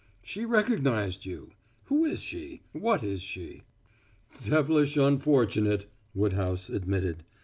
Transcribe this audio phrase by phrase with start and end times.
[0.23, 1.51] "She recognized you.
[1.83, 2.63] Who is she?
[2.73, 3.61] What is she?"
[4.43, 5.85] "Devilish unfortunate,"
[6.15, 7.23] Woodhouse admitted.